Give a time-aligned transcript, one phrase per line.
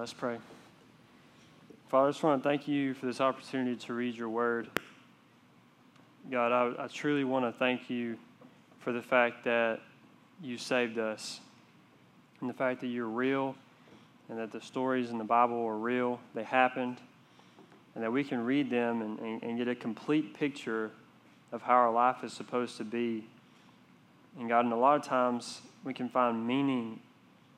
[0.00, 0.38] let's pray.
[1.88, 4.70] Father, I just want to thank you for this opportunity to read your word.
[6.30, 8.16] God, I, I truly want to thank you
[8.78, 9.80] for the fact that
[10.42, 11.40] you saved us
[12.40, 13.54] and the fact that you're real
[14.30, 16.96] and that the stories in the Bible are real, they happened,
[17.94, 20.90] and that we can read them and, and, and get a complete picture
[21.52, 23.26] of how our life is supposed to be.
[24.38, 27.00] And God, and a lot of times we can find meaning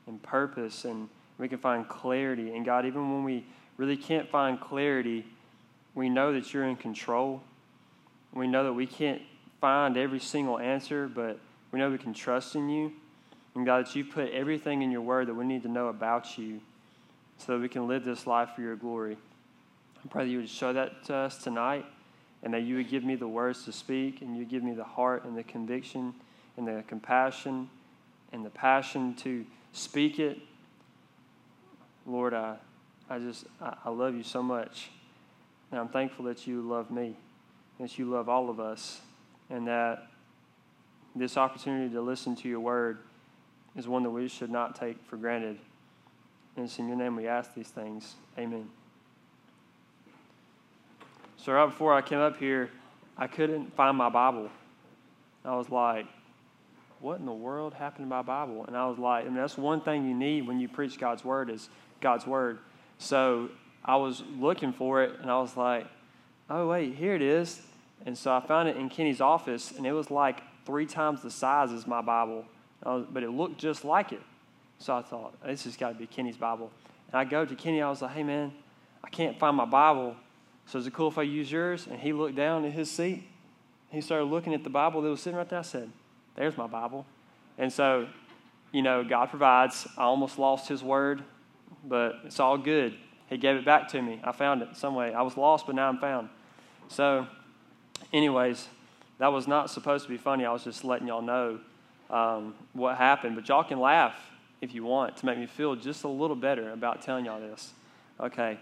[0.09, 2.55] and purpose and we can find clarity.
[2.55, 3.45] And God, even when we
[3.77, 5.25] really can't find clarity,
[5.95, 7.43] we know that you're in control.
[8.33, 9.23] We know that we can't
[9.61, 11.39] find every single answer, but
[11.71, 12.93] we know we can trust in you.
[13.55, 16.39] And God, that you put everything in your word that we need to know about
[16.39, 16.61] you
[17.39, 19.17] so that we can live this life for your glory.
[20.05, 21.85] I pray that you would show that to us tonight
[22.43, 24.85] and that you would give me the words to speak and you give me the
[24.85, 26.15] heart and the conviction
[26.57, 27.69] and the compassion
[28.33, 30.39] and the passion to speak it.
[32.07, 32.57] Lord, I,
[33.09, 34.91] I just, I, I love you so much.
[35.71, 37.17] And I'm thankful that you love me,
[37.81, 39.01] that you love all of us,
[39.49, 40.07] and that
[41.15, 42.99] this opportunity to listen to your word
[43.77, 45.59] is one that we should not take for granted.
[46.57, 48.15] And it's in your name we ask these things.
[48.39, 48.69] Amen.
[51.39, 52.71] So, right before I came up here,
[53.17, 54.51] I couldn't find my Bible.
[55.45, 56.07] I was like,
[57.01, 58.65] what in the world happened to my Bible?
[58.67, 61.25] And I was like, I mean, that's one thing you need when you preach God's
[61.25, 61.69] word is
[62.03, 62.59] God's word.
[62.99, 63.49] So
[63.85, 65.87] I was looking for it and I was like,
[66.51, 67.63] oh, wait, here it is.
[68.05, 71.31] And so I found it in Kenny's office and it was like three times the
[71.31, 72.45] size as my Bible,
[72.85, 74.21] was, but it looked just like it.
[74.79, 76.71] So I thought, this has got to be Kenny's Bible.
[77.13, 78.53] And I go to Kenny, I was like, hey, man,
[79.05, 80.17] I can't find my Bible.
[80.67, 81.87] So is it cool if I use yours?
[81.89, 83.29] And he looked down at his seat.
[83.91, 85.59] He started looking at the Bible that was sitting right there.
[85.59, 85.91] I said,
[86.35, 87.05] there's my Bible.
[87.59, 88.09] And so,
[88.73, 89.87] you know, God provides.
[89.99, 91.23] I almost lost his word,
[91.85, 92.95] but it's all good.
[93.29, 94.21] He gave it back to me.
[94.23, 95.15] I found it some way.
[95.15, 96.29] I was lost, but now I'm found.
[96.89, 97.27] So,
[98.13, 98.69] anyways,
[99.19, 100.45] that was not supposed to be funny.
[100.45, 101.61] I was just letting y'all know
[102.11, 103.37] um, what happened.
[103.37, 104.15] But y'all can laugh
[104.61, 107.73] if you want to make me feel just a little better about telling y'all this.
[108.21, 108.59] Okay.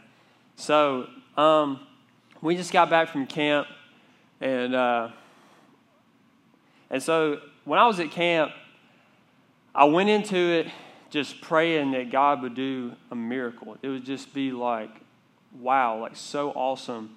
[0.56, 1.80] So, um,
[2.42, 3.66] we just got back from camp,
[4.40, 5.08] and uh,
[6.88, 8.52] and so when I was at camp,
[9.74, 10.68] I went into it
[11.10, 13.76] just praying that God would do a miracle.
[13.82, 14.90] It would just be like,
[15.58, 17.16] wow, like so awesome.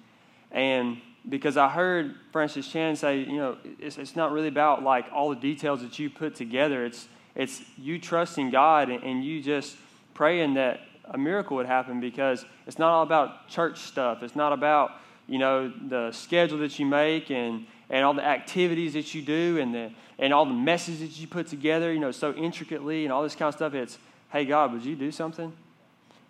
[0.50, 5.06] And because I heard Francis Chan say, you know, it's, it's not really about like
[5.12, 6.84] all the details that you put together.
[6.84, 9.76] It's, it's you trusting God and, and you just
[10.12, 14.22] praying that a miracle would happen because it's not all about church stuff.
[14.22, 14.92] It's not about,
[15.26, 19.58] you know, the schedule that you make and, and all the activities that you do
[19.60, 23.12] and the and all the messages that you put together, you know, so intricately and
[23.12, 23.74] all this kind of stuff.
[23.74, 23.98] It's,
[24.30, 25.52] hey, God, would you do something?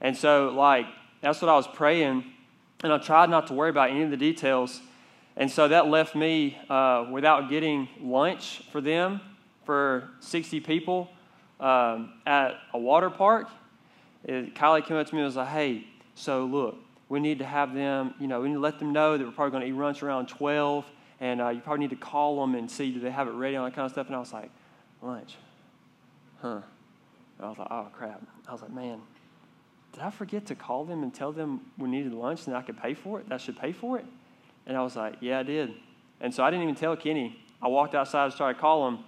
[0.00, 0.86] And so, like,
[1.20, 2.24] that's what I was praying.
[2.82, 4.80] And I tried not to worry about any of the details.
[5.36, 9.20] And so that left me uh, without getting lunch for them
[9.64, 11.10] for 60 people
[11.60, 13.48] um, at a water park.
[14.24, 16.76] It, Kylie came up to me and was like, hey, so look,
[17.08, 19.32] we need to have them, you know, we need to let them know that we're
[19.32, 20.84] probably going to eat lunch around 12
[21.20, 23.56] and uh, you probably need to call them and see do they have it ready,
[23.56, 24.06] all that kind of stuff.
[24.06, 24.50] And I was like,
[25.02, 25.36] lunch,
[26.40, 26.60] huh?
[27.38, 28.22] And I was like, oh crap.
[28.48, 29.00] I was like, man,
[29.92, 32.80] did I forget to call them and tell them we needed lunch and I could
[32.80, 33.28] pay for it?
[33.28, 34.04] That should pay for it?
[34.66, 35.72] And I was like, yeah, I did.
[36.20, 37.38] And so I didn't even tell Kenny.
[37.62, 39.04] I walked outside and started calling him.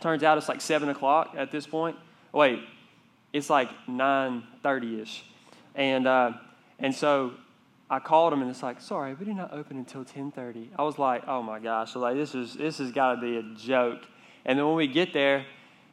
[0.00, 1.96] Turns out it's like seven o'clock at this point.
[2.32, 2.60] Wait,
[3.32, 5.24] it's like nine thirty ish,
[5.74, 6.32] and uh,
[6.78, 7.32] and so
[7.90, 10.68] I called him and it's like, sorry, we do not open until 10:30.
[10.78, 13.36] I was like, oh my gosh, so like this is this has got to be
[13.36, 14.02] a joke.
[14.44, 15.44] And then when we get there,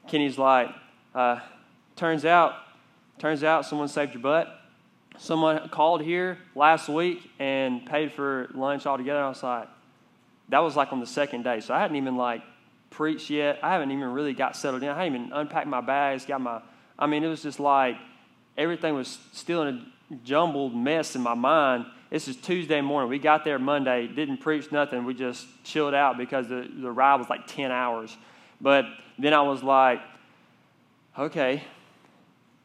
[0.08, 0.70] Kenny's like,
[1.16, 1.40] uh,
[1.96, 2.54] turns out,
[3.18, 4.48] turns out someone saved your butt.
[5.18, 9.20] Someone called here last week and paid for lunch altogether.
[9.20, 9.68] I was like,
[10.50, 11.60] that was like on the second day.
[11.60, 12.44] So I hadn't even like
[12.92, 13.58] preached yet.
[13.64, 14.90] I haven't even really got settled in.
[14.90, 16.62] I hadn't even unpacked my bags, got my,
[17.00, 17.96] I mean, it was just like
[18.56, 19.86] everything was still in a
[20.24, 21.86] jumbled mess in my mind.
[22.10, 23.10] This is Tuesday morning.
[23.10, 25.06] We got there Monday, didn't preach nothing.
[25.06, 28.16] We just chilled out because the, the ride was like 10 hours.
[28.62, 28.86] But
[29.20, 30.00] then I was like,
[31.18, 31.64] okay,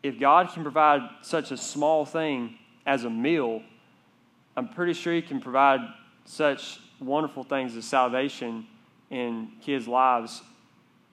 [0.03, 3.63] if God can provide such a small thing as a meal,
[4.57, 5.81] I'm pretty sure He can provide
[6.25, 8.67] such wonderful things as salvation
[9.11, 10.43] in kids' lives.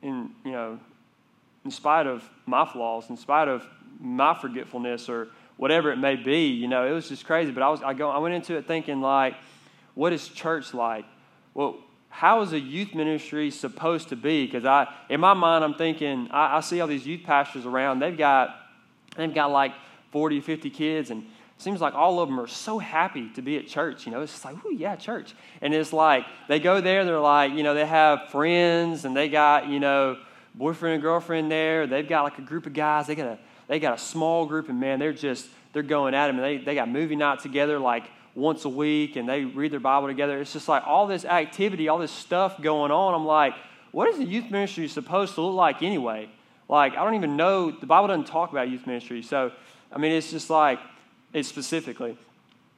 [0.02, 0.80] In you know,
[1.66, 3.66] in spite of my flaws, in spite of
[4.00, 5.28] my forgetfulness or
[5.60, 6.48] whatever it may be.
[6.48, 7.52] You know, it was just crazy.
[7.52, 9.36] But I was I go I went into it thinking like,
[9.94, 11.06] what is church like?
[11.54, 11.78] Well,
[12.08, 14.46] how is a youth ministry supposed to be?
[14.46, 18.00] Because I in my mind I'm thinking I, I see all these youth pastors around.
[18.00, 18.56] They've got
[19.18, 19.74] they've got like
[20.12, 21.26] 40, 50 kids, and
[21.58, 24.06] seems like all of them are so happy to be at church.
[24.06, 25.36] You know, it's like, oh yeah, church.
[25.62, 29.28] And it's like they go there, they're like, you know, they have friends and they
[29.28, 30.18] got, you know,
[30.56, 31.86] boyfriend and girlfriend there.
[31.86, 33.08] They've got like a group of guys.
[33.08, 33.40] They got a
[33.70, 36.38] they got a small group, and man, they're just they're going at them.
[36.38, 39.80] And they they got movie night together like once a week, and they read their
[39.80, 40.42] Bible together.
[40.42, 43.14] It's just like all this activity, all this stuff going on.
[43.14, 43.54] I'm like,
[43.92, 46.30] what is the youth ministry supposed to look like anyway?
[46.68, 47.72] Like, I don't even know.
[47.72, 49.22] The Bible doesn't talk about youth ministry.
[49.22, 49.52] So,
[49.92, 50.80] I mean, it's just like,
[51.34, 52.18] it's specifically.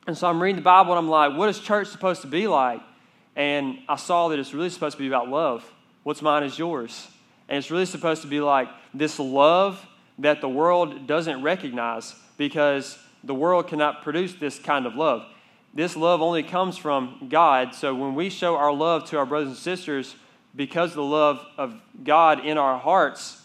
[0.08, 2.48] And so I'm reading the Bible and I'm like, what is church supposed to be
[2.48, 2.82] like?
[3.36, 5.70] And I saw that it's really supposed to be about love.
[6.04, 7.08] What's mine is yours.
[7.50, 9.86] And it's really supposed to be like this love
[10.22, 15.26] that the world doesn't recognize because the world cannot produce this kind of love.
[15.74, 17.74] This love only comes from God.
[17.74, 20.16] So when we show our love to our brothers and sisters
[20.56, 23.42] because of the love of God in our hearts,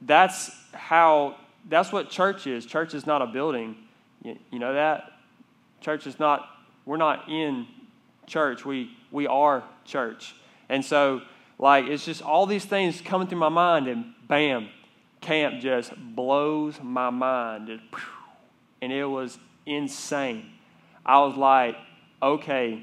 [0.00, 1.36] that's how
[1.68, 2.64] that's what church is.
[2.64, 3.76] Church is not a building.
[4.22, 5.12] You, you know that?
[5.80, 6.48] Church is not
[6.86, 7.66] we're not in
[8.26, 8.64] church.
[8.64, 10.34] We we are church.
[10.68, 11.22] And so
[11.58, 14.68] like it's just all these things coming through my mind and bam,
[15.20, 17.80] camp just blows my mind.
[18.82, 20.50] And it was insane.
[21.04, 21.76] I was like,
[22.22, 22.82] okay,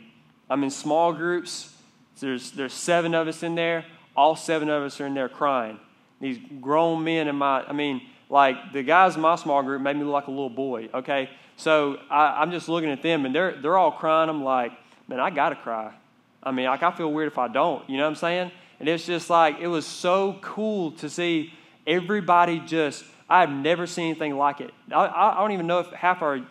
[0.50, 1.74] I'm in small groups.
[2.20, 3.86] There's, there's seven of us in there.
[4.16, 5.80] All seven of us are in there crying.
[6.20, 9.96] These grown men in my, I mean, like the guys in my small group made
[9.96, 11.30] me look like a little boy, okay?
[11.56, 14.30] So I, am just looking at them and they're, they're all crying.
[14.30, 14.72] I'm like,
[15.08, 15.94] man, I got to cry.
[16.42, 18.52] I mean, like, I feel weird if I don't, you know what I'm saying?
[18.80, 21.54] And it's just like, it was so cool to see
[21.88, 24.72] everybody just, I've never seen anything like it.
[24.92, 26.42] I, I don't even know if half our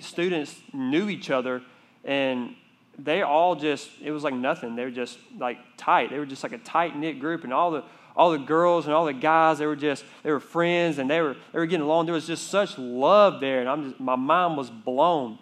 [0.00, 1.62] students knew each other
[2.04, 2.56] and
[2.98, 4.74] they all just it was like nothing.
[4.74, 6.10] They were just like tight.
[6.10, 7.84] They were just like a tight knit group and all the
[8.16, 11.20] all the girls and all the guys they were just they were friends and they
[11.20, 12.06] were they were getting along.
[12.06, 15.38] There was just such love there and i'm just my mind was blown.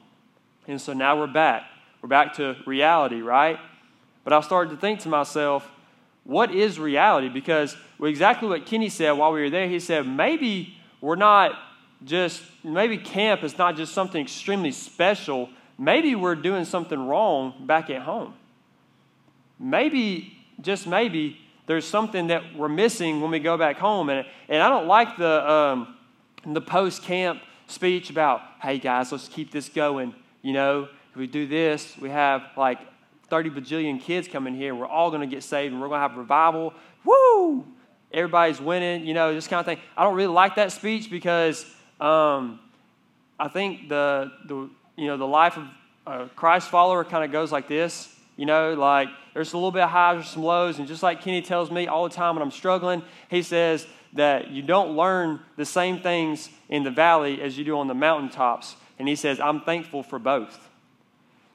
[0.69, 1.63] And so now we're back.
[2.03, 3.59] We're back to reality right?
[4.23, 5.71] But i started to think to myself
[6.27, 10.77] what is reality because exactly what kenny said while we were there he said maybe
[11.01, 11.53] we're not
[12.05, 15.49] just maybe camp is not just something extremely special.
[15.79, 18.35] Maybe we're doing something wrong back at home.
[19.59, 24.09] Maybe, just maybe, there's something that we're missing when we go back home.
[24.09, 25.97] And, and I don't like the, um,
[26.45, 30.15] the post camp speech about, hey guys, let's keep this going.
[30.43, 32.79] You know, if we do this, we have like
[33.29, 34.75] 30 bajillion kids coming here.
[34.75, 36.75] We're all going to get saved and we're going to have revival.
[37.05, 37.67] Woo!
[38.13, 39.79] Everybody's winning, you know, this kind of thing.
[39.97, 41.65] I don't really like that speech because
[42.01, 42.61] um,
[43.39, 45.67] I think the, the, you know, the life of
[46.07, 48.13] a Christ follower kind of goes like this.
[48.37, 50.79] You know, like there's a little bit of highs or some lows.
[50.79, 54.51] And just like Kenny tells me all the time when I'm struggling, he says that
[54.51, 58.77] you don't learn the same things in the valley as you do on the mountaintops.
[58.99, 60.69] And he says, I'm thankful for both.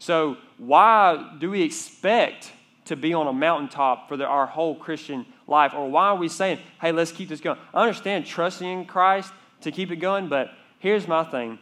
[0.02, 2.52] So, why do we expect
[2.86, 5.76] to be on a mountaintop for the, our whole Christian life?
[5.76, 7.60] Or why are we saying, hey, let's keep this going?
[7.72, 9.32] I understand trusting in Christ
[9.62, 10.28] to keep it going.
[10.28, 10.50] But
[10.80, 11.60] here's my thing.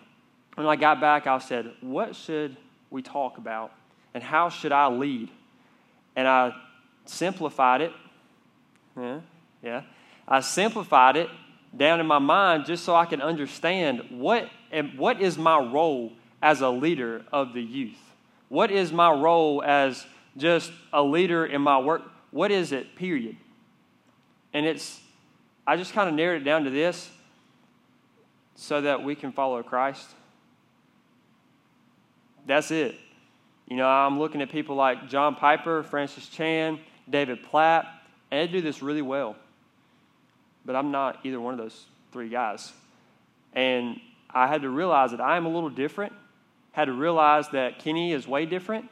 [0.55, 2.55] When I got back, I said, What should
[2.89, 3.73] we talk about?
[4.13, 5.27] And how should I lead?
[6.15, 6.53] And I
[7.07, 7.91] simplified it.
[8.97, 9.19] Yeah,
[9.61, 9.81] yeah.
[10.25, 11.29] I simplified it
[11.75, 14.47] down in my mind just so I can understand what,
[14.95, 18.08] what is my role as a leader of the youth?
[18.49, 22.01] What is my role as just a leader in my work?
[22.31, 23.37] What is it, period?
[24.53, 24.99] And it's,
[25.65, 27.09] I just kind of narrowed it down to this
[28.55, 30.07] so that we can follow Christ?
[32.45, 32.95] That's it.
[33.67, 37.85] You know, I'm looking at people like John Piper, Francis Chan, David Platt,
[38.31, 39.35] and they do this really well.
[40.65, 42.73] But I'm not either one of those three guys.
[43.53, 46.13] And I had to realize that I am a little different.
[46.71, 48.89] Had to realize that Kenny is way different.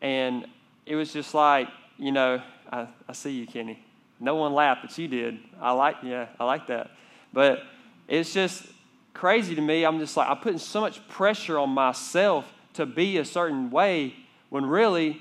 [0.00, 0.46] And
[0.86, 3.84] it was just like, you know, I, I see you, Kenny.
[4.18, 5.38] No one laughed, but you did.
[5.60, 6.90] I like, yeah, I like that.
[7.32, 7.62] But
[8.08, 8.64] it's just,
[9.20, 9.84] crazy to me.
[9.84, 14.14] I'm just like, I'm putting so much pressure on myself to be a certain way
[14.48, 15.20] when really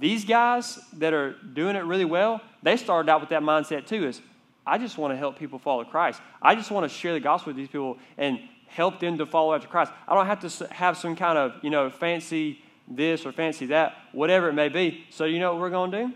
[0.00, 4.06] these guys that are doing it really well, they started out with that mindset too
[4.06, 4.20] is
[4.66, 6.20] I just want to help people follow Christ.
[6.42, 8.40] I just want to share the gospel with these people and
[8.76, 9.90] help them to follow after Christ.
[10.06, 13.94] I don't have to have some kind of, you know, fancy this or fancy that,
[14.12, 15.06] whatever it may be.
[15.10, 16.12] So you know what we're going to do?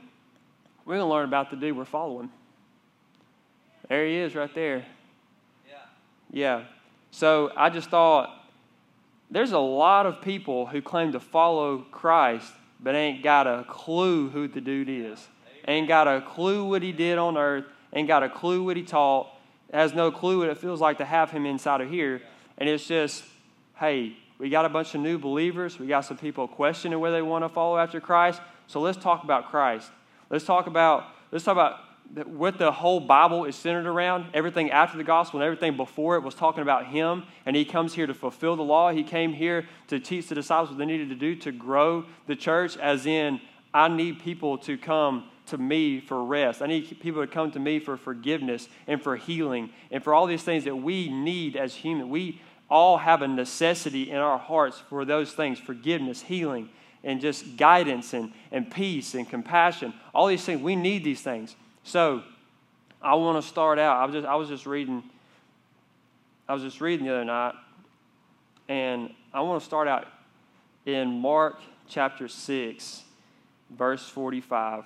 [0.85, 2.29] We're going to learn about the dude we're following.
[3.89, 4.85] There he is right there.
[5.67, 5.75] Yeah.
[6.31, 6.65] Yeah.
[7.11, 8.45] So I just thought
[9.31, 14.29] there's a lot of people who claim to follow Christ, but ain't got a clue
[14.29, 15.27] who the dude is.
[15.67, 17.65] Ain't got a clue what he did on earth,
[17.95, 19.29] ain't got a clue what he taught,
[19.73, 22.21] has no clue what it feels like to have him inside of here.
[22.61, 23.25] And it's just,
[23.77, 25.79] hey, we got a bunch of new believers.
[25.79, 28.41] We got some people questioning whether they want to follow after Christ.
[28.67, 29.91] So let's talk about Christ.
[30.31, 31.81] Let's talk about let's talk about
[32.27, 34.27] what the whole Bible is centered around.
[34.35, 37.25] Everything after the gospel and everything before it was talking about Him.
[37.47, 38.93] And He comes here to fulfill the law.
[38.93, 42.37] He came here to teach the disciples what they needed to do to grow the
[42.37, 43.41] church, as in,
[43.73, 46.63] I need people to come to me for rest.
[46.63, 50.27] I need people to come to me for forgiveness and for healing and for all
[50.27, 52.09] these things that we need as human.
[52.09, 52.41] We
[52.71, 56.69] all have a necessity in our hearts for those things forgiveness, healing,
[57.03, 59.93] and just guidance and, and peace and compassion.
[60.15, 61.57] All these things, we need these things.
[61.83, 62.23] So
[63.03, 63.97] I want to start out.
[63.97, 65.03] I was just I was just reading
[66.49, 67.55] I was just reading the other night,
[68.69, 70.09] and I want to start out
[70.85, 73.03] in Mark chapter 6,
[73.71, 74.85] verse 45.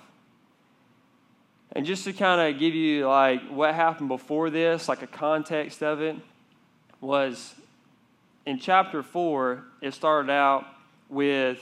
[1.73, 5.83] And just to kind of give you like what happened before this, like a context
[5.83, 6.17] of it,
[7.01, 7.55] was
[8.47, 10.67] in chapter 4, it started out
[11.09, 11.59] with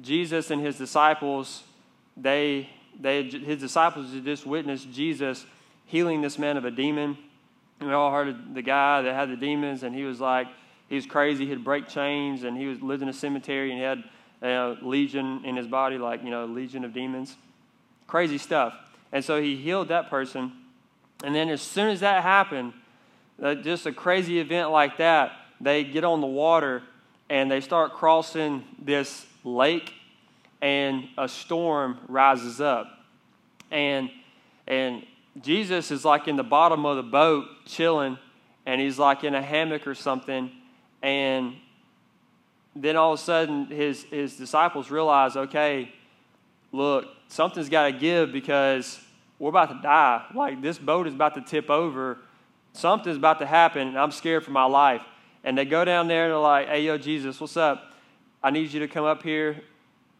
[0.00, 1.62] Jesus and his disciples.
[2.16, 5.44] They, they, his disciples had just witnessed Jesus
[5.86, 7.18] healing this man of a demon.
[7.80, 10.46] And we all heard of the guy that had the demons, and he was like,
[10.88, 11.46] he was crazy.
[11.46, 14.04] He'd break chains, and he was lived in a cemetery, and he had
[14.42, 17.36] a legion in his body, like you know, legion of demons.
[18.06, 18.74] Crazy stuff.
[19.12, 20.52] And so he healed that person.
[21.22, 22.72] And then as soon as that happened,
[23.42, 26.82] uh, just a crazy event like that, they get on the water
[27.28, 29.92] and they start crossing this lake,
[30.60, 32.88] and a storm rises up.
[33.70, 34.10] And,
[34.66, 35.06] and
[35.40, 38.18] Jesus is like in the bottom of the boat chilling,
[38.66, 40.50] and he's like in a hammock or something.
[41.02, 41.54] And
[42.74, 45.92] then all of a sudden, his, his disciples realize okay,
[46.72, 49.00] look, something's got to give because
[49.38, 50.26] we're about to die.
[50.34, 52.18] Like, this boat is about to tip over.
[52.72, 55.02] Something's about to happen, and I'm scared for my life.
[55.44, 57.94] And they go down there and they're like, hey, yo, Jesus, what's up?
[58.42, 59.62] I need you to come up here.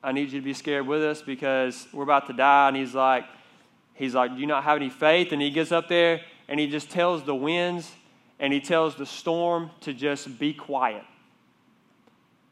[0.03, 2.69] I need you to be scared with us because we're about to die.
[2.69, 3.25] And he's like,
[3.95, 5.33] he's like, do you not have any faith?
[5.33, 7.91] And he gets up there and he just tells the winds
[8.39, 11.05] and he tells the storm to just be quiet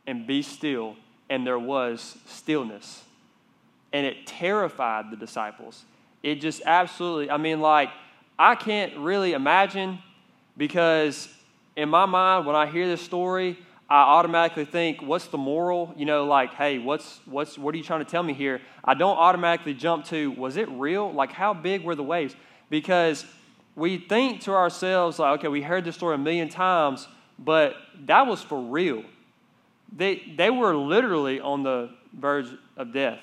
[0.06, 0.96] and be still.
[1.30, 3.04] And there was stillness.
[3.92, 5.84] And it terrified the disciples.
[6.22, 7.88] It just absolutely, I mean, like,
[8.38, 9.98] I can't really imagine
[10.56, 11.28] because
[11.78, 13.56] in my mind, when I hear this story,
[13.88, 15.94] I automatically think, what's the moral?
[15.96, 18.60] You know, like, hey, what's, what's, what are you trying to tell me here?
[18.84, 21.12] I don't automatically jump to, was it real?
[21.12, 22.34] Like, how big were the waves?
[22.68, 23.24] Because
[23.76, 27.06] we think to ourselves, like, okay, we heard this story a million times,
[27.38, 29.04] but that was for real.
[29.96, 33.20] They, they were literally on the verge of death.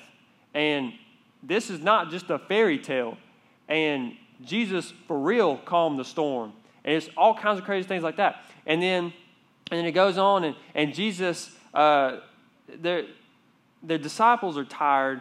[0.54, 0.94] And
[1.42, 3.18] this is not just a fairy tale.
[3.68, 6.54] And Jesus, for real, calmed the storm.
[6.86, 8.44] And it's all kinds of crazy things like that.
[8.66, 9.12] And then,
[9.70, 12.18] and then it goes on, and, and Jesus, uh,
[12.68, 13.04] their,
[13.82, 15.20] their disciples are tired.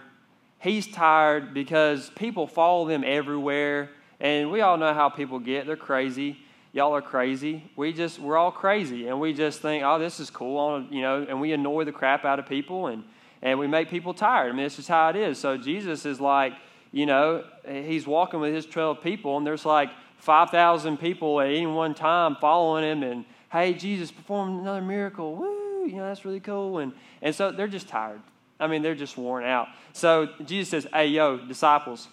[0.59, 3.89] He's tired because people follow them everywhere.
[4.19, 5.67] And we all know how people get.
[5.67, 6.37] They're crazy.
[6.73, 7.69] Y'all are crazy.
[7.75, 9.07] We just, we're all crazy.
[9.07, 10.83] And we just think, oh, this is cool.
[10.89, 13.03] You know, and we annoy the crap out of people and,
[13.41, 14.49] and we make people tired.
[14.49, 15.39] I mean, this is how it is.
[15.39, 16.53] So Jesus is like,
[16.91, 21.65] you know, he's walking with his 12 people, and there's like 5,000 people at any
[21.65, 25.35] one time following him, and hey, Jesus performed another miracle.
[25.35, 26.79] Woo, you know, that's really cool.
[26.79, 28.21] And, and so they're just tired.
[28.59, 29.67] I mean, they're just worn out.
[29.93, 32.07] So Jesus says, hey, yo, disciples,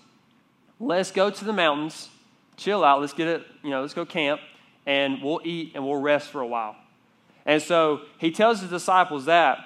[0.81, 2.09] let's go to the mountains,
[2.57, 4.41] chill out, let's get it, you know, let's go camp,
[4.87, 6.77] and we'll eat and we'll rest for a while.
[7.47, 9.59] And so he tells his disciples that.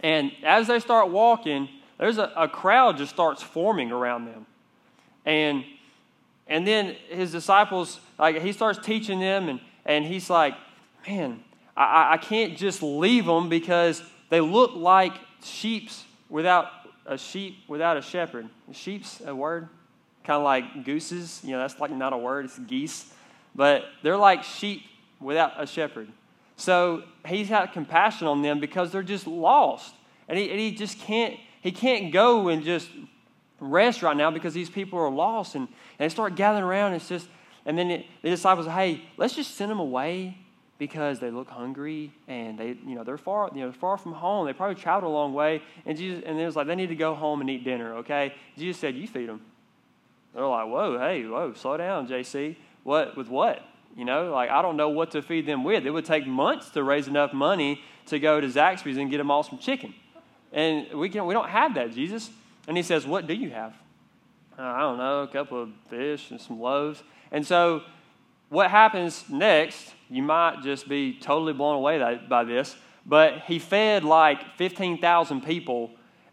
[0.00, 4.46] And as they start walking, there's a, a crowd just starts forming around them.
[5.26, 5.64] And
[6.46, 10.54] and then his disciples, like he starts teaching them, and, and he's like,
[11.08, 11.42] Man,
[11.74, 16.70] I, I can't just leave them because they look like sheep's without
[17.06, 18.46] a sheep without a shepherd.
[18.72, 19.70] Sheep's a word?
[20.24, 21.40] Kind of like gooses.
[21.42, 23.10] You know, that's like not a word, it's geese.
[23.54, 24.82] But they're like sheep
[25.18, 26.08] without a shepherd.
[26.56, 29.94] So he's had compassion on them because they're just lost.
[30.28, 32.90] And he, and he just can't, he can't go and just
[33.60, 35.54] rest right now because these people are lost.
[35.54, 36.92] And, and they start gathering around.
[36.92, 37.28] And it's just,
[37.64, 40.36] and then it, the disciples, hey, let's just send them away
[40.78, 44.46] because they look hungry and they, you know, they're far, you know, far from home.
[44.46, 45.60] They probably traveled a long way.
[45.84, 48.34] And Jesus, and it was like, they need to go home and eat dinner, okay?
[48.56, 49.40] Jesus said, you feed them.
[50.34, 52.56] They're like, whoa, hey, whoa, slow down, JC.
[52.84, 53.60] What, with what?
[53.96, 55.84] You know, like, I don't know what to feed them with.
[55.84, 59.30] It would take months to raise enough money to go to Zaxby's and get them
[59.30, 59.94] all some chicken.
[60.52, 62.30] And we, can, we don't have that, Jesus.
[62.68, 63.74] And he says, What do you have?
[64.58, 67.02] Uh, I don't know, a couple of fish and some loaves.
[67.32, 67.82] And so
[68.48, 74.04] what happens next, you might just be totally blown away by this, but he fed
[74.04, 75.90] like 15,000 people.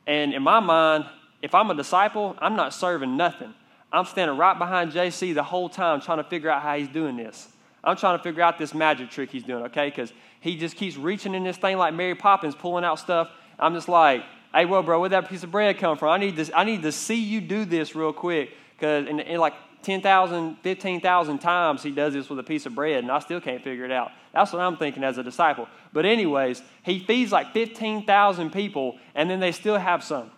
[0.08, 1.06] And in my mind,
[1.42, 3.54] if I'm a disciple, I'm not serving nothing.
[3.92, 7.18] I'm standing right behind JC the whole time trying to figure out how he's doing
[7.18, 7.48] this.
[7.84, 9.90] I'm trying to figure out this magic trick he's doing, okay?
[9.90, 13.30] Because he just keeps reaching in this thing like Mary Poppins, pulling out stuff.
[13.60, 16.10] I'm just like, hey, well, bro, where'd that piece of bread come from?
[16.10, 18.52] I need, this, I need to see you do this real quick.
[18.76, 19.54] Because in, in like
[19.86, 23.64] 10,000, 15,000 times he does this with a piece of bread, and I still can't
[23.64, 24.12] figure it out.
[24.34, 25.68] That's what I'm thinking as a disciple.
[25.94, 30.32] But, anyways, he feeds like 15,000 people, and then they still have some.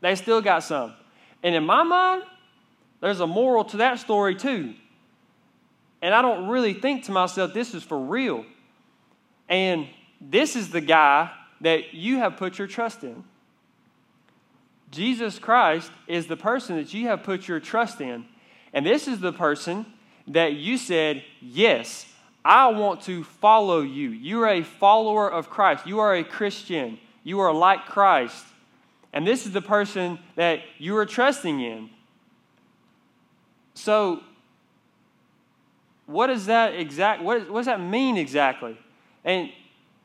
[0.00, 0.94] They still got some.
[1.42, 2.22] And in my mind,
[3.00, 4.74] there's a moral to that story too.
[6.00, 8.46] And I don't really think to myself, this is for real.
[9.48, 9.88] And
[10.20, 13.24] this is the guy that you have put your trust in.
[14.90, 18.24] Jesus Christ is the person that you have put your trust in.
[18.72, 19.86] And this is the person
[20.28, 22.06] that you said, Yes,
[22.44, 24.10] I want to follow you.
[24.10, 25.86] You are a follower of Christ.
[25.86, 26.98] You are a Christian.
[27.24, 28.44] You are like Christ.
[29.12, 31.90] And this is the person that you are trusting in.
[33.74, 34.22] So,
[36.06, 38.78] what does that exact what, what does that mean exactly?
[39.24, 39.50] And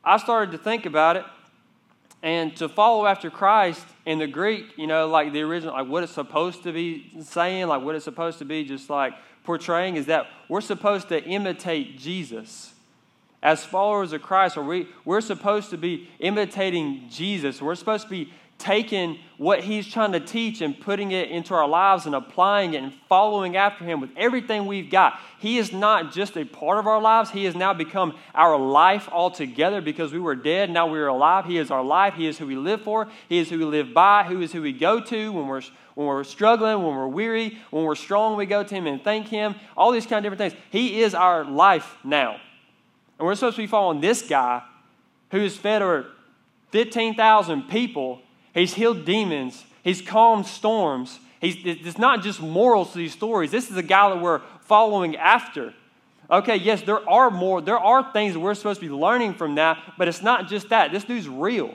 [0.04, 1.24] I started to think about it,
[2.24, 6.02] and to follow after Christ in the Greek, you know, like the original, like what
[6.02, 9.12] it's supposed to be saying, like what it's supposed to be just like
[9.44, 12.72] portraying, is that we're supposed to imitate Jesus.
[13.42, 17.60] As followers of Christ, or we, we're supposed to be imitating Jesus.
[17.60, 18.32] We're supposed to be
[18.64, 22.82] taking what he's trying to teach and putting it into our lives and applying it
[22.82, 25.20] and following after him with everything we've got.
[25.38, 29.08] He is not just a part of our lives, he has now become our life
[29.12, 31.44] altogether because we were dead, now we are alive.
[31.44, 33.92] He is our life, he is who we live for, he is who we live
[33.92, 35.62] by, who is who we go to when we're
[35.94, 39.28] when we're struggling, when we're weary, when we're strong, we go to him and thank
[39.28, 39.54] him.
[39.76, 40.62] All these kind of different things.
[40.70, 42.32] He is our life now.
[43.16, 44.64] And we're supposed to be following this guy
[45.30, 46.06] who has fed over
[46.72, 48.22] 15,000 people
[48.54, 49.64] He's healed demons.
[49.82, 51.18] He's calmed storms.
[51.40, 53.50] He's, it's not just morals to these stories.
[53.50, 55.74] This is a guy that we're following after.
[56.30, 59.56] Okay, yes, there are more, there are things that we're supposed to be learning from
[59.56, 60.90] that, but it's not just that.
[60.90, 61.74] This dude's real.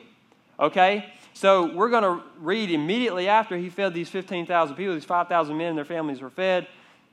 [0.60, 1.06] Okay?
[1.34, 5.68] So we're going to read immediately after he fed these 15,000 people, these 5,000 men
[5.68, 6.68] and their families were fed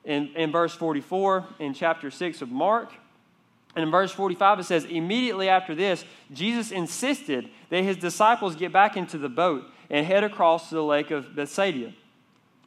[0.04, 2.92] in, in verse 44 in chapter 6 of Mark.
[3.76, 8.72] And in verse 45, it says, Immediately after this, Jesus insisted that his disciples get
[8.72, 11.92] back into the boat and head across to the lake of Bethsaida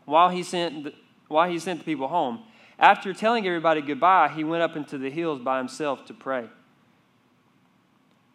[0.06, 0.94] while he sent the,
[1.28, 2.44] while he sent the people home.
[2.78, 6.48] After telling everybody goodbye, he went up into the hills by himself to pray.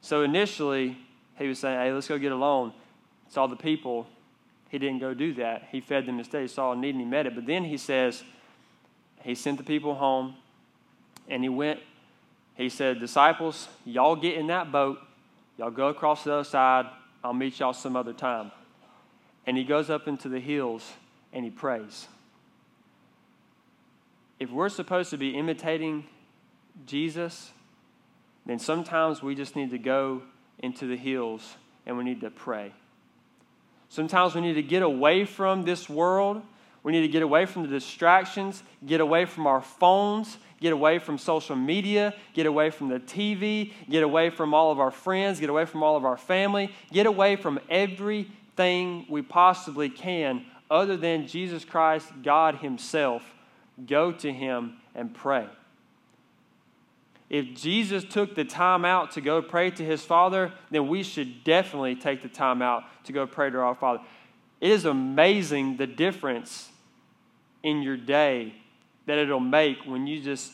[0.00, 0.98] So initially,
[1.38, 2.72] he was saying, Hey, let's go get alone.
[3.28, 4.08] Saw the people.
[4.68, 5.68] He didn't go do that.
[5.70, 6.42] He fed them instead.
[6.42, 7.36] He saw a need and he met it.
[7.36, 8.24] But then he says,
[9.22, 10.34] He sent the people home
[11.28, 11.78] and he went
[12.56, 14.98] he said, Disciples, y'all get in that boat,
[15.58, 16.86] y'all go across the other side,
[17.22, 18.52] I'll meet y'all some other time.
[19.46, 20.92] And he goes up into the hills
[21.32, 22.06] and he prays.
[24.38, 26.04] If we're supposed to be imitating
[26.86, 27.50] Jesus,
[28.46, 30.22] then sometimes we just need to go
[30.58, 32.72] into the hills and we need to pray.
[33.88, 36.42] Sometimes we need to get away from this world.
[36.84, 40.98] We need to get away from the distractions, get away from our phones, get away
[40.98, 45.40] from social media, get away from the TV, get away from all of our friends,
[45.40, 50.96] get away from all of our family, get away from everything we possibly can other
[50.96, 53.22] than Jesus Christ, God Himself.
[53.86, 55.48] Go to Him and pray.
[57.30, 61.44] If Jesus took the time out to go pray to His Father, then we should
[61.44, 64.02] definitely take the time out to go pray to our Father.
[64.60, 66.70] It is amazing the difference
[67.64, 68.54] in your day
[69.06, 70.52] that it'll make when you just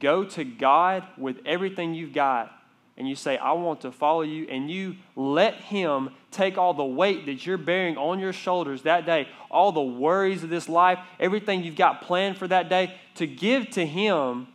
[0.00, 2.50] go to God with everything you've got
[2.96, 6.84] and you say, I want to follow you, and you let Him take all the
[6.84, 11.00] weight that you're bearing on your shoulders that day, all the worries of this life,
[11.18, 14.46] everything you've got planned for that day, to give to Him,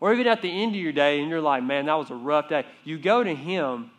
[0.00, 2.14] or even at the end of your day, and you're like, man, that was a
[2.14, 2.64] rough day.
[2.84, 3.90] You go to Him,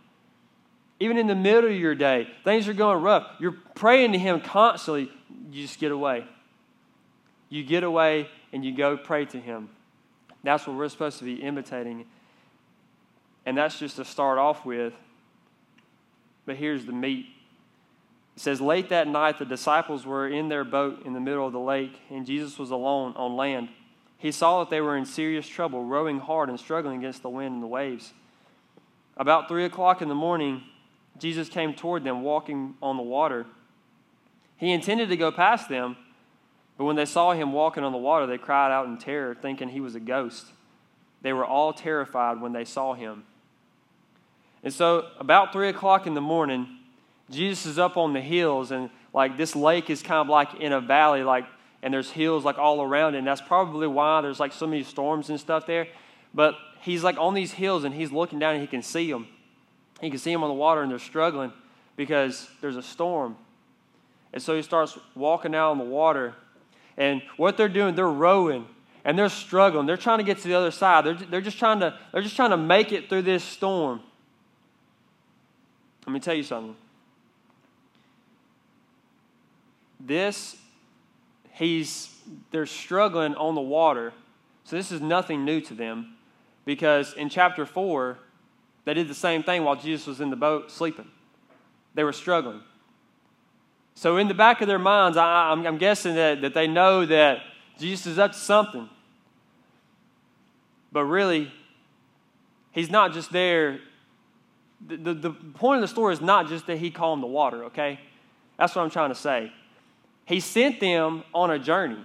[0.99, 3.27] even in the middle of your day, things are going rough.
[3.39, 5.11] You're praying to Him constantly,
[5.51, 6.25] you just get away.
[7.49, 9.69] You get away and you go pray to Him.
[10.43, 12.05] That's what we're supposed to be imitating.
[13.45, 14.93] And that's just to start off with.
[16.45, 17.25] But here's the meat.
[18.35, 21.53] It says, Late that night, the disciples were in their boat in the middle of
[21.53, 23.69] the lake, and Jesus was alone on land.
[24.17, 27.53] He saw that they were in serious trouble, rowing hard and struggling against the wind
[27.53, 28.13] and the waves.
[29.17, 30.63] About three o'clock in the morning,
[31.17, 33.45] Jesus came toward them walking on the water.
[34.57, 35.97] He intended to go past them
[36.79, 39.67] But when they saw him walking on the water, they cried out in terror, thinking
[39.67, 40.45] he was a ghost.
[41.21, 43.25] They were all terrified when they saw him.
[44.63, 46.77] And so, about 3 o'clock in the morning,
[47.29, 50.71] Jesus is up on the hills, and like this lake is kind of like in
[50.71, 51.43] a valley, like,
[51.83, 53.17] and there's hills like all around it.
[53.17, 55.89] And that's probably why there's like so many storms and stuff there.
[56.33, 59.27] But he's like on these hills, and he's looking down, and he can see them.
[59.99, 61.51] He can see them on the water, and they're struggling
[61.97, 63.35] because there's a storm.
[64.31, 66.35] And so he starts walking out on the water.
[66.99, 68.67] And what they're doing, they're rowing
[69.05, 69.85] and they're struggling.
[69.87, 71.05] They're trying to get to the other side.
[71.05, 74.01] They're, they're, just trying to, they're just trying to make it through this storm.
[76.05, 76.75] Let me tell you something.
[79.99, 80.57] This,
[81.53, 82.13] he's,
[82.51, 84.13] they're struggling on the water.
[84.65, 86.15] So this is nothing new to them
[86.65, 88.17] because in chapter 4,
[88.85, 91.07] they did the same thing while Jesus was in the boat sleeping.
[91.93, 92.61] They were struggling.
[93.99, 97.39] So, in the back of their minds, I, am guessing that, that they know that
[97.77, 98.87] Jesus is up to something.
[100.89, 101.51] But really,
[102.71, 103.81] he's not just there.
[104.87, 107.65] The, the, the point of the story is not just that he calmed the water,
[107.65, 107.99] okay?
[108.57, 109.51] That's what I'm trying to say.
[110.23, 111.99] He sent them on a journey.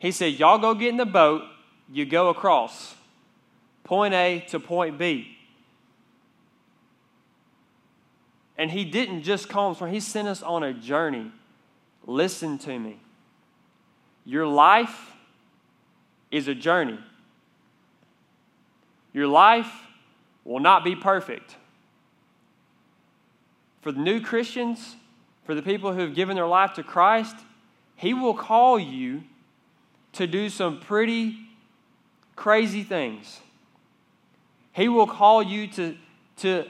[0.00, 1.44] He said, Y'all go get in the boat,
[1.92, 2.96] you go across
[3.84, 5.35] point A to point B.
[8.58, 11.30] And he didn't just call us, he sent us on a journey.
[12.06, 12.98] Listen to me.
[14.24, 15.12] Your life
[16.30, 16.98] is a journey.
[19.12, 19.70] Your life
[20.44, 21.56] will not be perfect.
[23.82, 24.96] For the new Christians,
[25.44, 27.36] for the people who have given their life to Christ,
[27.94, 29.22] He will call you
[30.14, 31.36] to do some pretty
[32.34, 33.40] crazy things.
[34.72, 35.96] He will call you to,
[36.38, 36.66] to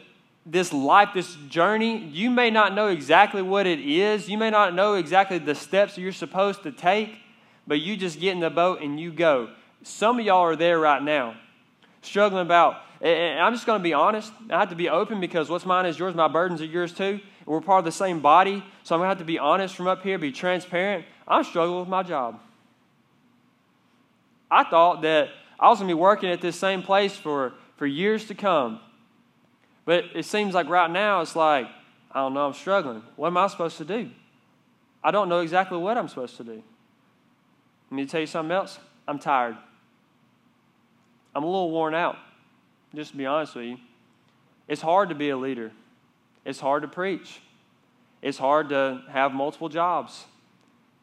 [0.46, 4.28] this life, this journey, you may not know exactly what it is.
[4.28, 7.18] You may not know exactly the steps you're supposed to take,
[7.66, 9.50] but you just get in the boat and you go.
[9.82, 11.36] Some of y'all are there right now,
[12.00, 12.76] struggling about.
[13.00, 14.32] And I'm just going to be honest.
[14.48, 17.20] I have to be open because what's mine is yours, my burdens are yours too.
[17.44, 19.88] We're part of the same body, so I'm going to have to be honest from
[19.88, 21.04] up here, be transparent.
[21.28, 22.40] I'm struggling with my job.
[24.50, 27.86] I thought that I was going to be working at this same place for, for
[27.86, 28.80] years to come.
[29.86, 31.68] But it seems like right now it's like,
[32.12, 33.02] I don't know, I'm struggling.
[33.14, 34.10] What am I supposed to do?
[35.02, 36.62] I don't know exactly what I'm supposed to do.
[37.90, 38.78] Let me tell you something else.
[39.06, 39.56] I'm tired.
[41.34, 42.16] I'm a little worn out,
[42.94, 43.76] just to be honest with you.
[44.68, 45.70] It's hard to be a leader,
[46.44, 47.40] it's hard to preach,
[48.22, 50.24] it's hard to have multiple jobs.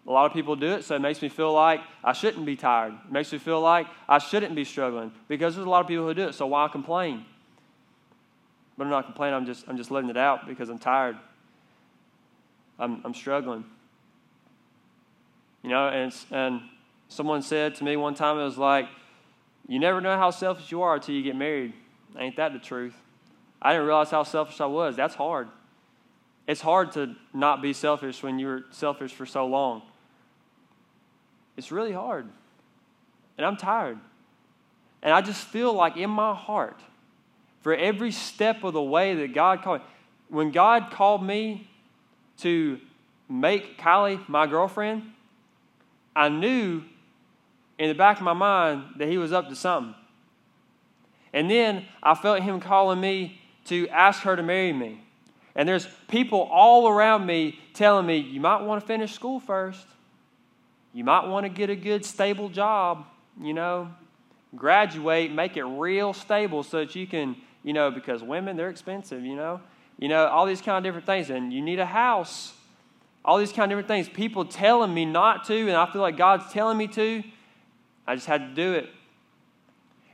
[0.06, 2.58] A lot of people do it, so it makes me feel like I shouldn't be
[2.58, 2.94] tired.
[3.06, 6.06] It makes me feel like I shouldn't be struggling because there's a lot of people
[6.06, 7.24] who do it, so why complain?
[8.78, 11.18] But I'm not complaining, I'm just, I'm just letting it out because I'm tired.
[12.80, 13.66] I'm, I'm struggling.
[15.62, 16.62] You know, and, and
[17.08, 18.88] someone said to me one time, it was like,
[19.68, 21.74] you never know how selfish you are until you get married.
[22.18, 22.96] Ain't that the truth?
[23.62, 24.96] I didn't realize how selfish I was.
[24.96, 25.48] That's hard.
[26.48, 29.84] It's hard to not be selfish when you're selfish for so long.
[31.56, 32.28] It's really hard.
[33.38, 34.00] And I'm tired.
[35.02, 36.80] And I just feel like in my heart,
[37.64, 39.82] for every step of the way that God called.
[40.28, 41.70] When God called me
[42.40, 42.80] to
[43.30, 45.04] make Kylie my girlfriend,
[46.16, 46.84] I knew
[47.80, 49.96] in the back of my mind that He was up to something.
[51.34, 55.02] And then I felt Him calling me to ask her to marry me.
[55.56, 59.86] And there's people all around me telling me, you might want to finish school first.
[60.94, 63.06] You might want to get a good, stable job,
[63.40, 63.90] you know,
[64.56, 69.24] graduate, make it real stable so that you can you know, because women, they're expensive,
[69.24, 69.62] you know.
[69.98, 71.30] You know, all these kind of different things.
[71.30, 72.54] And you need a house.
[73.24, 74.10] All these kind of different things.
[74.10, 77.24] People telling me not to, and I feel like God's telling me to.
[78.06, 78.90] I just had to do it.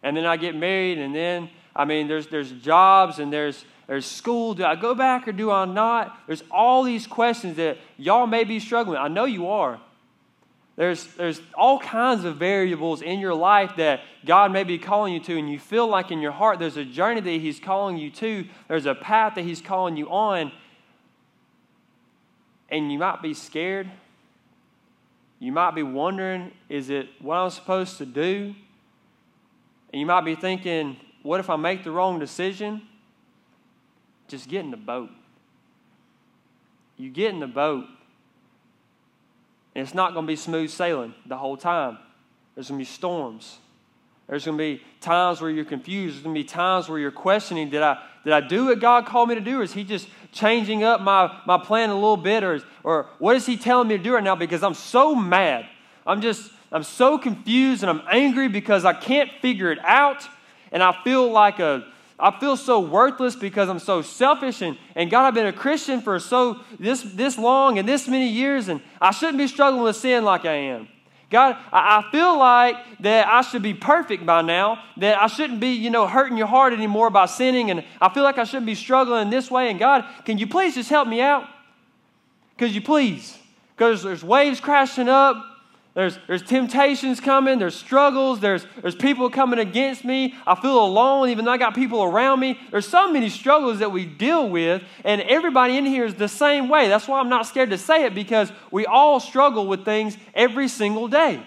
[0.03, 4.05] And then I get married, and then, I mean, there's, there's jobs and there's, there's
[4.05, 4.53] school.
[4.53, 6.17] Do I go back or do I not?
[6.27, 8.97] There's all these questions that y'all may be struggling.
[8.97, 9.81] I know you are.
[10.79, 15.19] There's, there's all kinds of variables in your life that God may be calling you
[15.19, 18.09] to, and you feel like in your heart there's a journey that He's calling you
[18.11, 20.53] to, there's a path that He's calling you on,
[22.69, 23.91] and you might be scared.
[25.39, 28.55] You might be wondering, is it what I'm supposed to do?
[29.91, 32.83] And you might be thinking, what if I make the wrong decision?
[34.29, 35.09] Just get in the boat.
[36.95, 37.83] You get in the boat
[39.79, 41.99] and it's not going to be smooth sailing the whole time.
[42.53, 43.59] There's going to be storms.
[44.27, 46.15] There's going to be times where you're confused.
[46.15, 49.05] There's going to be times where you're questioning did I, did I do what God
[49.05, 49.61] called me to do?
[49.61, 52.43] Or is He just changing up my, my plan a little bit?
[52.43, 54.35] Or, or what is He telling me to do right now?
[54.35, 55.65] Because I'm so mad.
[56.05, 60.27] I'm just, I'm so confused and I'm angry because I can't figure it out.
[60.73, 61.85] And I feel like a,
[62.19, 66.01] I feel so worthless because I'm so selfish and, and God, I've been a Christian
[66.01, 69.95] for so this, this long and this many years, and I shouldn't be struggling with
[69.95, 70.89] sin like I am.
[71.29, 75.69] God, I feel like that I should be perfect by now, that I shouldn't be,
[75.69, 78.75] you know, hurting your heart anymore by sinning, and I feel like I shouldn't be
[78.75, 79.69] struggling this way.
[79.69, 81.47] And God, can you please just help me out?
[82.57, 83.37] Could you please?
[83.75, 85.37] Because there's waves crashing up,
[85.95, 90.35] there's, there's temptations coming, there's struggles, there's, there's people coming against me.
[90.45, 92.59] I feel alone, even though I got people around me.
[92.69, 96.69] There's so many struggles that we deal with, and everybody in here is the same
[96.69, 96.87] way.
[96.87, 100.67] That's why I'm not scared to say it because we all struggle with things every
[100.67, 101.43] single day.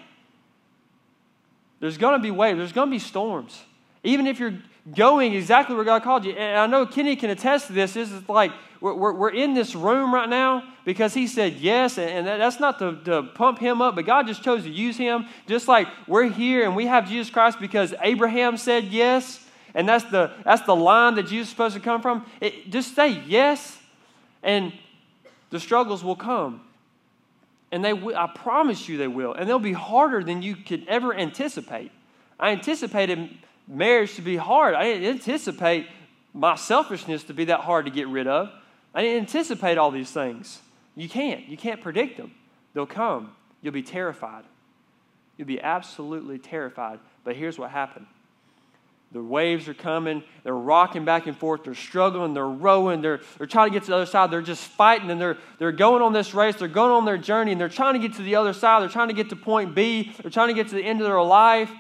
[1.78, 3.62] There's going to be waves, there's going to be storms.
[4.02, 4.58] Even if you're
[4.94, 6.32] going exactly where God called you.
[6.32, 7.94] And I know Kenny can attest to this.
[7.94, 8.50] This is like
[8.82, 12.96] we're, we're, in this room right now because he said yes, and that's not to,
[13.04, 15.26] to pump him up, but God just chose to use him.
[15.46, 20.04] Just like we're here and we have Jesus Christ because Abraham said yes, and that's
[20.06, 22.26] the, that's the line that Jesus is supposed to come from.
[22.40, 23.78] It, just say yes,
[24.42, 24.72] and
[25.50, 26.62] the struggles will come.
[27.70, 29.32] And they, I promise you they will.
[29.32, 31.92] And they'll be harder than you could ever anticipate.
[32.38, 33.30] I anticipated
[33.68, 34.74] marriage to be hard.
[34.74, 35.86] I didn't anticipate
[36.34, 38.50] my selfishness to be that hard to get rid of.
[38.94, 40.60] I didn't anticipate all these things.
[40.94, 41.48] You can't.
[41.48, 42.32] You can't predict them.
[42.74, 43.32] They'll come.
[43.62, 44.44] You'll be terrified.
[45.36, 47.00] You'll be absolutely terrified.
[47.24, 48.06] But here's what happened
[49.12, 50.22] the waves are coming.
[50.42, 51.64] They're rocking back and forth.
[51.64, 52.32] They're struggling.
[52.32, 53.02] They're rowing.
[53.02, 54.30] They're, they're trying to get to the other side.
[54.30, 56.56] They're just fighting and they're, they're going on this race.
[56.56, 58.80] They're going on their journey and they're trying to get to the other side.
[58.80, 60.14] They're trying to get to point B.
[60.22, 61.70] They're trying to get to the end of their life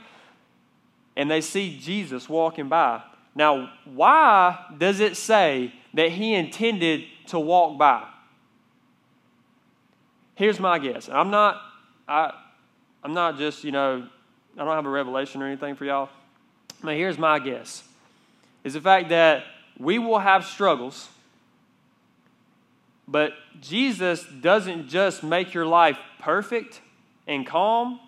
[1.16, 3.02] and they see Jesus walking by.
[3.34, 8.06] Now, why does it say that he intended to walk by?
[10.34, 11.08] Here's my guess.
[11.08, 11.60] I'm not,
[12.08, 12.32] I,
[13.04, 14.06] I'm not just, you know,
[14.56, 16.08] I don't have a revelation or anything for y'all.
[16.82, 17.84] But here's my guess
[18.64, 19.44] is the fact that
[19.78, 21.08] we will have struggles,
[23.08, 26.80] but Jesus doesn't just make your life perfect
[27.26, 27.98] and calm,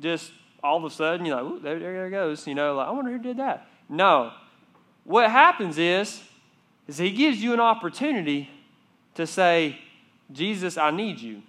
[0.00, 2.46] just all of a sudden you're like, there, there goes.
[2.46, 3.68] You know, like, I wonder who did that.
[3.88, 4.32] No.
[5.04, 6.22] What happens is,
[6.88, 8.50] is he gives you an opportunity
[9.14, 9.78] to say,
[10.32, 11.42] Jesus, I need you.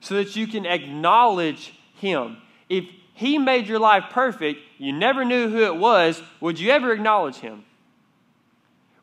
[0.00, 2.38] So that you can acknowledge him.
[2.68, 6.92] If he made your life perfect, you never knew who it was, would you ever
[6.92, 7.64] acknowledge him?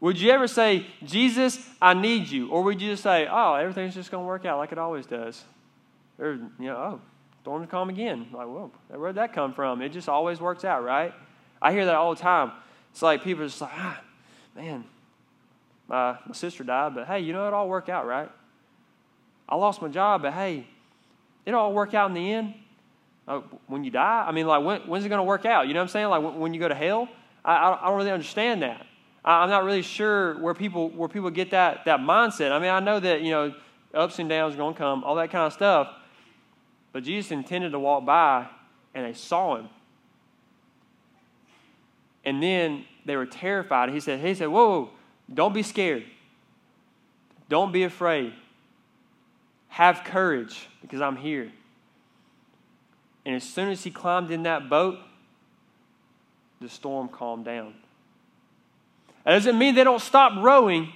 [0.02, 2.50] Would you ever say, Jesus, I need you?
[2.50, 5.06] Or would you just say, oh, everything's just going to work out like it always
[5.06, 5.44] does?
[6.18, 7.02] Or, you know, oh,
[7.42, 8.28] storm to come again.
[8.34, 9.82] Like, whoa, where'd that come from?
[9.82, 11.14] It just always works out, right?
[11.62, 12.52] I hear that all the time.
[12.92, 14.02] It's like people are just like, ah,
[14.56, 14.84] man,
[15.88, 18.30] my, my sister died, but hey, you know, it all worked out, right?
[19.48, 20.68] I lost my job, but hey,
[21.46, 22.54] it all work out in the end.
[23.28, 25.68] Uh, when you die, I mean, like, when, when's it going to work out?
[25.68, 26.08] You know what I'm saying?
[26.08, 27.08] Like, when, when you go to hell?
[27.46, 28.86] I, I, I don't really understand that.
[29.24, 32.52] I, I'm not really sure where people where people get that that mindset.
[32.52, 33.54] I mean, I know that you know
[33.94, 35.90] ups and downs are going to come, all that kind of stuff.
[36.92, 38.48] But Jesus intended to walk by,
[38.94, 39.70] and they saw him.
[42.30, 43.90] And then they were terrified.
[43.90, 44.92] He said, he said, Whoa,
[45.34, 46.04] don't be scared.
[47.50, 48.34] Don't be afraid.
[49.70, 51.52] Have courage because I'm here.
[53.26, 55.00] And as soon as he climbed in that boat,
[56.62, 57.74] the storm calmed down.
[59.26, 60.94] That doesn't mean they don't stop rowing.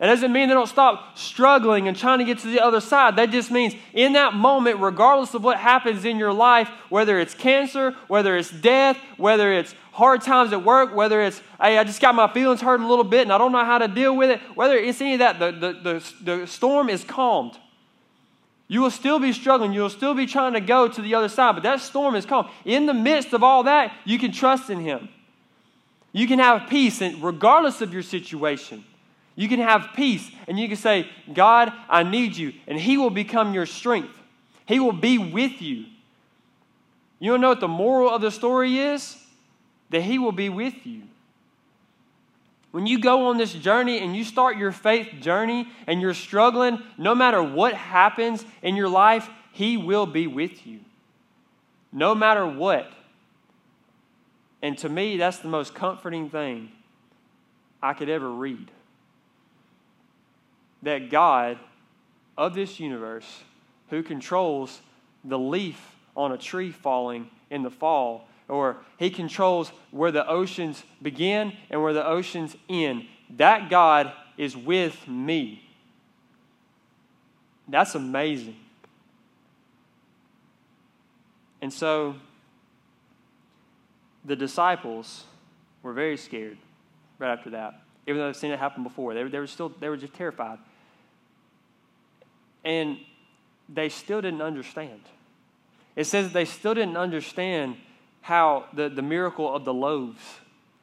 [0.00, 3.16] That doesn't mean they don't stop struggling and trying to get to the other side.
[3.16, 7.34] That just means in that moment, regardless of what happens in your life, whether it's
[7.34, 12.00] cancer, whether it's death, whether it's hard times at work, whether it's, hey, I just
[12.00, 14.30] got my feelings hurt a little bit and I don't know how to deal with
[14.30, 15.72] it, whether it's any of that, the, the,
[16.22, 17.58] the, the storm is calmed.
[18.68, 19.74] You will still be struggling.
[19.74, 22.24] You will still be trying to go to the other side, but that storm is
[22.24, 22.48] calm.
[22.64, 25.10] In the midst of all that, you can trust in Him.
[26.12, 28.84] You can have peace, regardless of your situation.
[29.40, 32.52] You can have peace and you can say, God, I need you.
[32.66, 34.14] And He will become your strength.
[34.66, 35.86] He will be with you.
[37.20, 39.16] You don't know what the moral of the story is?
[39.88, 41.04] That He will be with you.
[42.72, 46.82] When you go on this journey and you start your faith journey and you're struggling,
[46.98, 50.80] no matter what happens in your life, He will be with you.
[51.94, 52.92] No matter what.
[54.60, 56.72] And to me, that's the most comforting thing
[57.82, 58.70] I could ever read
[60.82, 61.58] that God
[62.36, 63.42] of this universe,
[63.90, 64.80] who controls
[65.24, 70.82] the leaf on a tree falling in the fall, or He controls where the oceans
[71.02, 73.04] begin and where the oceans end.
[73.36, 75.62] That God is with me.
[77.68, 78.56] That's amazing.
[81.62, 82.16] And so
[84.24, 85.24] the disciples
[85.82, 86.58] were very scared
[87.18, 89.14] right after that, even though they've seen it happen before.
[89.14, 90.58] They, they were still, they were just terrified.
[92.64, 92.98] And
[93.68, 95.00] they still didn't understand.
[95.96, 97.76] It says they still didn't understand
[98.22, 100.20] how the, the miracle of the loaves.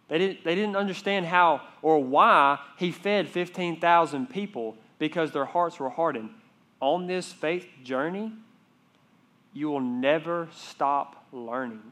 [0.07, 5.79] They didn't, they didn't understand how or why he fed 15,000 people because their hearts
[5.79, 6.29] were hardened.
[6.79, 8.31] On this faith journey,
[9.53, 11.91] you will never stop learning.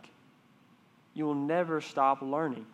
[1.14, 2.66] You will never stop learning.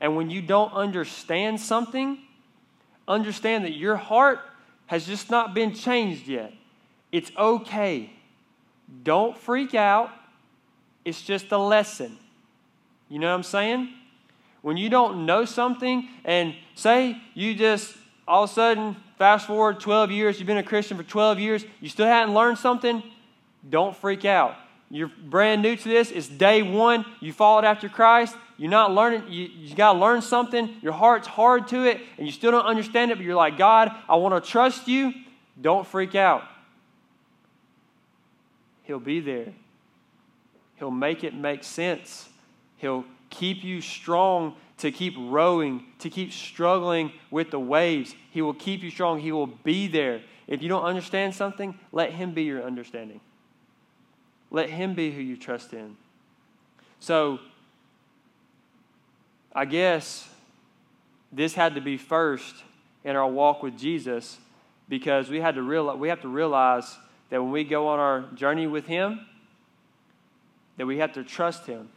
[0.00, 2.18] And when you don't understand something,
[3.06, 4.40] understand that your heart
[4.88, 6.52] has just not been changed yet.
[7.12, 8.10] It's okay.
[9.02, 10.10] Don't freak out.
[11.04, 12.18] It's just a lesson.
[13.08, 13.90] You know what I'm saying?
[14.62, 17.96] When you don't know something, and say you just
[18.26, 21.64] all of a sudden, fast forward 12 years, you've been a Christian for 12 years,
[21.80, 23.02] you still hadn't learned something,
[23.68, 24.54] don't freak out.
[24.90, 26.10] You're brand new to this.
[26.10, 27.04] It's day one.
[27.20, 28.36] You followed after Christ.
[28.56, 29.24] You're not learning.
[29.28, 30.76] You, you got to learn something.
[30.82, 33.92] Your heart's hard to it, and you still don't understand it, but you're like, God,
[34.08, 35.12] I want to trust you.
[35.60, 36.44] Don't freak out.
[38.84, 39.52] He'll be there.
[40.76, 42.28] He'll make it make sense.
[42.78, 48.14] He'll keep you strong to keep rowing, to keep struggling with the waves.
[48.30, 49.20] He will keep you strong.
[49.20, 50.22] He will be there.
[50.46, 53.20] If you don't understand something, let Him be your understanding.
[54.50, 55.96] Let Him be who you trust in.
[57.00, 57.38] So,
[59.54, 60.28] I guess
[61.32, 62.54] this had to be first
[63.04, 64.38] in our walk with Jesus
[64.88, 66.96] because we had to realize, we have to realize
[67.30, 69.20] that when we go on our journey with Him,
[70.76, 71.88] that we have to trust Him.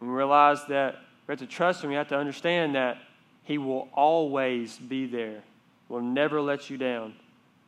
[0.00, 1.90] We realize that we have to trust Him.
[1.90, 2.98] We have to understand that
[3.44, 5.42] He will always be there,
[5.88, 7.14] will never let you down.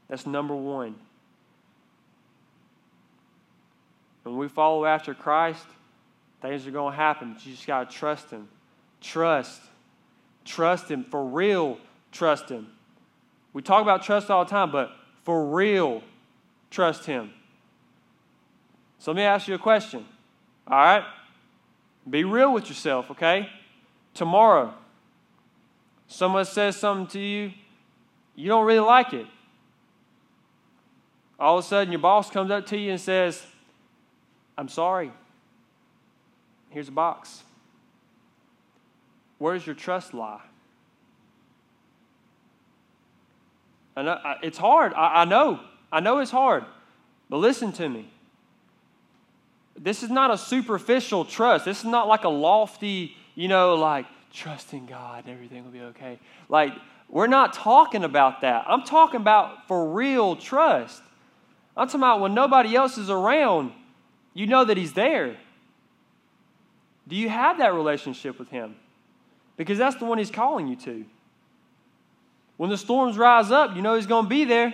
[0.09, 0.97] That's number one.
[4.22, 5.66] When we follow after Christ,
[6.40, 7.37] things are going to happen.
[7.42, 8.48] You just got to trust Him.
[9.00, 9.61] Trust.
[10.44, 11.04] Trust Him.
[11.04, 11.78] For real,
[12.11, 12.68] trust Him.
[13.52, 14.92] We talk about trust all the time, but
[15.24, 16.02] for real,
[16.70, 17.32] trust Him.
[18.98, 20.06] So let me ask you a question.
[20.66, 21.04] All right?
[22.08, 23.48] Be real with yourself, okay?
[24.14, 24.74] Tomorrow,
[26.06, 27.52] someone says something to you,
[28.35, 29.26] you don't really like it.
[31.38, 33.44] All of a sudden, your boss comes up to you and says,
[34.62, 35.11] I'm sorry.
[36.70, 37.42] Here's a box.
[39.38, 40.40] Where does your trust lie?
[43.96, 44.94] I know, it's hard.
[44.94, 45.59] I, I know.
[45.90, 46.64] I know it's hard.
[47.29, 48.09] But listen to me.
[49.77, 51.64] This is not a superficial trust.
[51.64, 55.81] This is not like a lofty, you know, like trust in God, everything will be
[55.81, 56.20] okay.
[56.48, 56.72] Like,
[57.09, 58.66] we're not talking about that.
[58.68, 61.03] I'm talking about for real trust.
[61.77, 63.72] I'm talking about when nobody else is around,
[64.35, 65.37] you know that He's there.
[67.07, 68.77] Do you have that relationship with Him?
[69.57, 71.05] Because that's the one He's calling you to.
[72.57, 74.73] When the storms rise up, you know He's going to be there.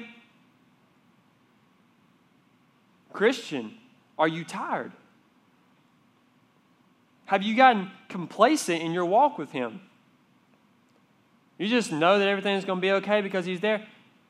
[3.13, 3.75] Christian,
[4.19, 4.93] are you tired?
[7.25, 9.81] Have you gotten complacent in your walk with Him?
[11.59, 13.87] You just know that everything's going to be okay because He's there.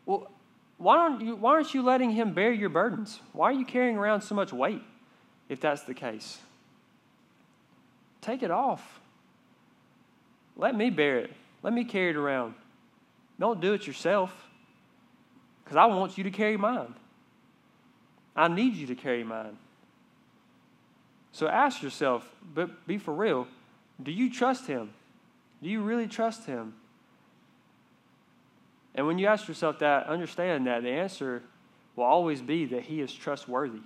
[0.06, 0.30] Well,
[0.78, 3.20] why aren't you, why aren't you letting Him bear your burdens?
[3.32, 4.82] Why are you carrying around so much weight
[5.48, 6.38] if that's the case?
[8.20, 9.00] Take it off.
[10.56, 11.32] Let me bear it.
[11.62, 12.54] Let me carry it around.
[13.38, 14.32] Don't do it yourself
[15.64, 16.94] because I want you to carry mine.
[18.34, 19.56] I need you to carry mine.
[21.32, 23.46] So ask yourself, but be for real,
[24.02, 24.90] do you trust him?
[25.62, 26.74] Do you really trust him?
[28.94, 31.42] And when you ask yourself that, understand that the answer
[31.94, 33.82] will always be that he is trustworthy.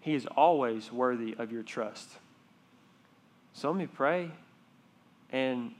[0.00, 2.08] He is always worthy of your trust.
[3.52, 4.30] So let me pray.
[5.30, 5.72] And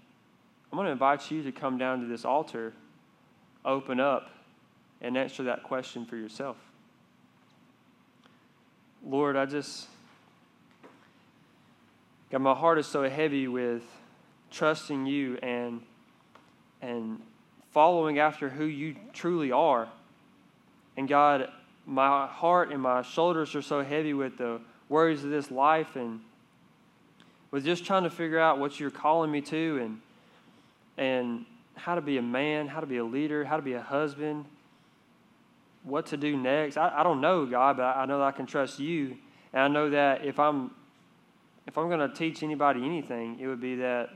[0.70, 2.72] I'm going to invite you to come down to this altar,
[3.64, 4.30] open up,
[5.00, 6.56] and answer that question for yourself.
[9.06, 9.86] Lord, I just,
[12.30, 13.84] God, my heart is so heavy with
[14.50, 15.82] trusting you and,
[16.82, 17.22] and
[17.70, 19.88] following after who you truly are.
[20.96, 21.48] And God,
[21.88, 24.60] my heart and my shoulders are so heavy with the
[24.90, 26.20] worries of this life and
[27.50, 30.00] with just trying to figure out what you're calling me to and
[30.98, 33.80] and how to be a man, how to be a leader, how to be a
[33.80, 34.44] husband.
[35.84, 36.76] what to do next.
[36.76, 39.16] I, I don't know, God, but I, know that I can trust you.
[39.52, 40.72] And I know that if I'm
[41.66, 44.10] if I'm going to teach anybody anything, it would be that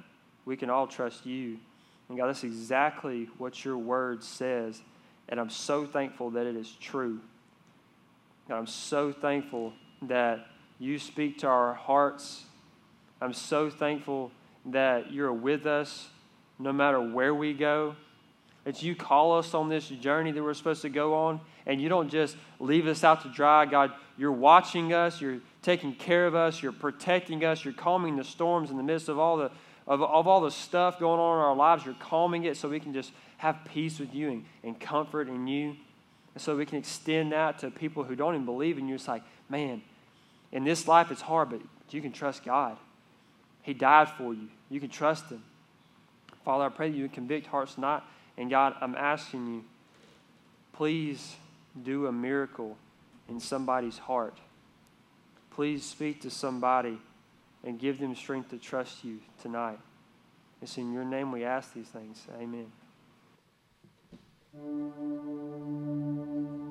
[0.45, 1.59] we can all trust you.
[2.09, 4.83] And God, that's exactly what your word says.
[5.29, 7.21] And I'm so thankful that it is true.
[8.49, 9.73] God, I'm so thankful
[10.03, 10.47] that
[10.79, 12.45] you speak to our hearts.
[13.21, 14.33] I'm so thankful
[14.67, 16.09] that you're with us
[16.59, 17.97] no matter where we go.
[18.65, 21.89] That you call us on this journey that we're supposed to go on, and you
[21.89, 23.67] don't just leave us out to dry.
[23.67, 28.23] God, you're watching us, you're taking care of us, you're protecting us, you're calming the
[28.23, 29.51] storms in the midst of all the
[29.87, 31.85] of, of all the stuff going on in our lives.
[31.85, 35.47] You're calming it so we can just have peace with you and, and comfort in
[35.47, 35.77] you.
[36.35, 38.95] And so we can extend that to people who don't even believe in you.
[38.95, 39.83] It's like, man,
[40.51, 41.61] in this life it's hard, but
[41.91, 42.77] you can trust God.
[43.63, 44.49] He died for you.
[44.71, 45.43] You can trust Him.
[46.45, 48.03] Father, I pray that you convict hearts tonight.
[48.37, 49.65] And God, I'm asking you,
[50.73, 51.37] please
[51.85, 52.77] do a miracle
[53.29, 54.37] in somebody's heart.
[55.51, 56.99] Please speak to somebody
[57.63, 59.79] and give them strength to trust you tonight.
[60.61, 62.27] It's in your name we ask these things.
[62.41, 62.73] Amen.
[64.55, 66.62] Thank you.